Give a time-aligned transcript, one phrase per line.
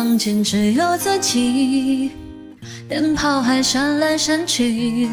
[0.00, 2.12] 房间只有自己，
[2.88, 5.10] 灯泡还闪来闪去。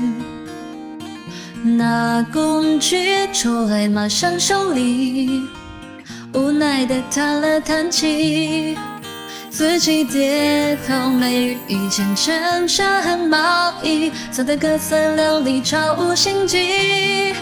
[1.62, 5.42] 拿工具出来，马上修理，
[6.34, 8.78] 无奈的叹了叹气。
[9.50, 17.34] 自己跌倒，没遇见衬衫和毛衣，走的各色流离，超无心机。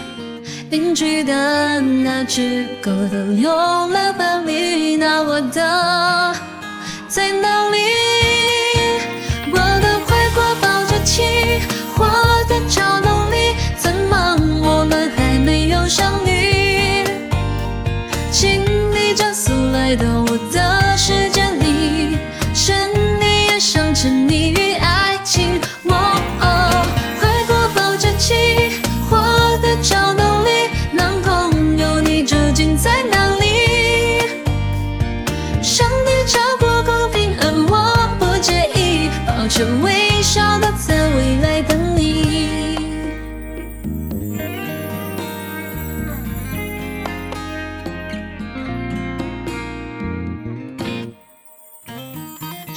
[0.70, 6.34] 邻居的那只狗都用了半米，那我的
[7.16, 7.78] 在哪里？
[9.50, 11.62] 我的怀过保质期，
[11.96, 12.04] 活
[12.46, 17.06] 的超浓里，怎么我们还没有相遇？
[18.30, 22.18] 请你加速来到我的世界里，
[22.52, 22.74] 是
[23.18, 24.76] 你也想沉溺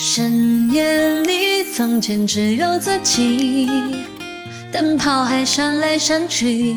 [0.01, 3.69] 深夜里，房间只有自己，
[4.71, 6.73] 灯泡还闪来闪去。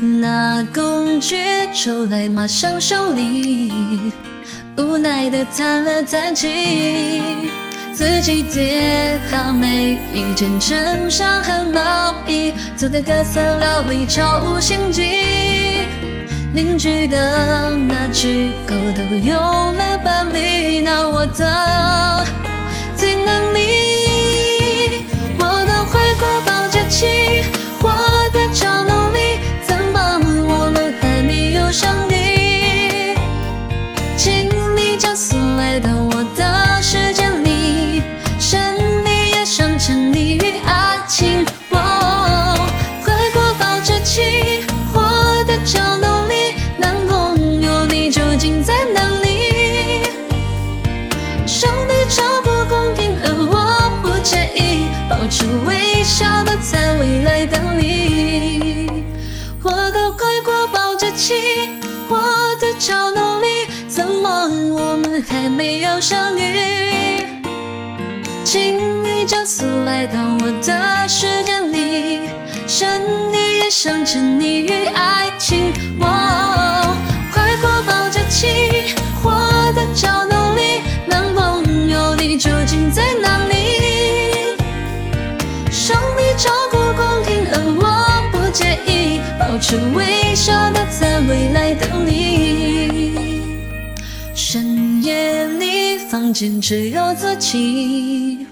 [0.00, 1.36] 拿工具
[1.72, 3.70] 出来，马上修理，
[4.76, 7.22] 无奈的叹了叹气。
[7.94, 15.22] 自己跌倒，没一件衬衫和毛衣，走的各色料理，超无心机。
[16.54, 22.24] 邻居的那只狗都有了伴侣，那我的
[22.96, 23.45] 最难
[65.46, 67.24] 还没有相遇？
[68.42, 72.28] 请你加速来到我的世界里，
[72.66, 72.84] 是
[73.30, 75.72] 你也想沉溺于爱情。
[76.00, 76.04] 我
[77.32, 79.30] 快过保质期，活
[79.72, 84.56] 的超浓里，男朋友你究竟在哪里？
[85.70, 87.84] 上帝照顾公平，而我
[88.32, 91.55] 不介意，保持微笑的在未来
[96.16, 98.46] 房间只有自己，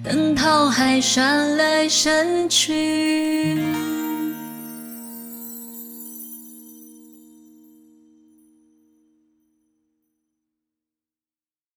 [0.00, 3.58] 灯泡还闪来闪去。